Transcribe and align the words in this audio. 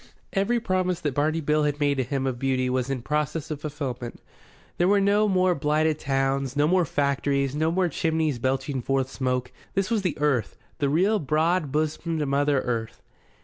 Every 0.33 0.59
promise 0.59 0.99
that 1.01 1.13
Barney 1.13 1.41
Bill 1.41 1.61
had 1.61 1.79
made 1.79 1.97
to 1.97 2.03
him 2.03 2.25
of 2.25 2.39
beauty 2.39 2.71
was 2.71 2.89
in 2.89 3.03
process 3.03 3.51
of 3.51 3.61
fulfilment. 3.61 4.19
There 4.79 4.87
were 4.87 4.99
no 4.99 5.27
more 5.27 5.53
blighted 5.53 5.99
towns, 5.99 6.55
no 6.55 6.67
more 6.67 6.85
factories, 6.85 7.53
no 7.53 7.69
more 7.71 7.87
chimneys 7.87 8.39
belching 8.39 8.81
forth 8.81 9.11
smoke. 9.11 9.51
This 9.75 9.91
was 9.91 10.01
the 10.01 10.17
Earth, 10.17 10.57
the 10.79 10.89
real 10.89 11.19
broad 11.19 11.71
bosomed 11.71 12.25
Mother 12.27 12.61
Earth. 12.61 13.03